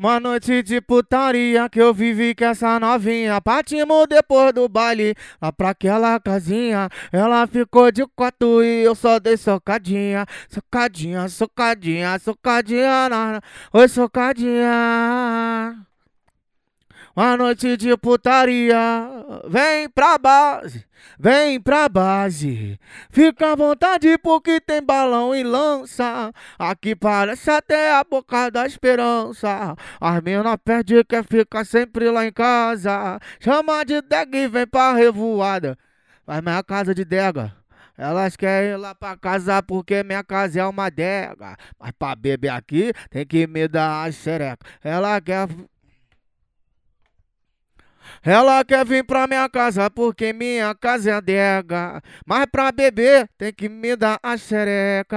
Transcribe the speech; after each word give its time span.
Uma 0.00 0.18
noite 0.18 0.62
de 0.62 0.80
putaria 0.80 1.68
que 1.68 1.78
eu 1.78 1.92
vivi 1.92 2.34
com 2.34 2.46
essa 2.46 2.80
novinha. 2.80 3.38
Partimos 3.38 4.06
depois 4.08 4.50
do 4.54 4.66
baile 4.66 5.14
lá 5.42 5.52
pra 5.52 5.70
aquela 5.70 6.18
casinha. 6.18 6.88
Ela 7.12 7.46
ficou 7.46 7.92
de 7.92 8.06
quatro 8.06 8.64
e 8.64 8.82
eu 8.82 8.94
só 8.94 9.18
dei 9.18 9.36
socadinha. 9.36 10.24
Socadinha, 10.48 11.28
socadinha, 11.28 12.18
socadinha. 12.18 13.42
Oi, 13.74 13.88
socadinha. 13.88 15.86
Uma 17.14 17.36
noite 17.36 17.76
de 17.76 17.96
putaria, 17.96 18.78
vem 19.48 19.88
pra 19.88 20.16
base, 20.16 20.86
vem 21.18 21.60
pra 21.60 21.88
base. 21.88 22.78
Fica 23.10 23.52
à 23.52 23.56
vontade 23.56 24.16
porque 24.18 24.60
tem 24.60 24.80
balão 24.80 25.34
e 25.34 25.42
lança. 25.42 26.32
Aqui 26.56 26.94
parece 26.94 27.50
até 27.50 27.92
a 27.92 28.04
boca 28.04 28.48
da 28.48 28.64
esperança. 28.64 29.74
As 30.00 30.22
mina 30.22 30.56
perde 30.56 31.02
quer 31.04 31.24
ficar 31.24 31.66
sempre 31.66 32.08
lá 32.10 32.24
em 32.24 32.32
casa. 32.32 33.18
Chama 33.40 33.84
de 33.84 34.00
dega 34.02 34.38
e 34.38 34.46
vem 34.46 34.66
pra 34.66 34.92
revoada. 34.92 35.76
Vai 36.24 36.40
minha 36.40 36.62
casa 36.62 36.94
de 36.94 37.04
dega. 37.04 37.52
Elas 37.98 38.36
querem 38.36 38.70
ir 38.70 38.76
lá 38.76 38.94
pra 38.94 39.16
casa 39.16 39.60
porque 39.62 40.04
minha 40.04 40.22
casa 40.22 40.60
é 40.60 40.64
uma 40.64 40.88
dega. 40.88 41.56
Mas 41.78 41.90
pra 41.98 42.14
beber 42.14 42.50
aqui 42.50 42.92
tem 43.10 43.26
que 43.26 43.48
me 43.48 43.66
dar 43.66 44.04
a 44.04 44.12
xereca. 44.12 44.64
Ela 44.82 45.20
quer 45.20 45.48
ela 48.22 48.64
quer 48.64 48.84
vir 48.84 49.04
pra 49.04 49.26
minha 49.26 49.48
casa 49.48 49.90
porque 49.90 50.32
minha 50.32 50.74
casa 50.74 51.10
é 51.10 51.14
adega. 51.14 52.02
Mas 52.26 52.46
pra 52.46 52.70
beber 52.70 53.28
tem 53.38 53.52
que 53.52 53.68
me 53.68 53.96
dar 53.96 54.18
a 54.22 54.36
xereca. 54.36 55.16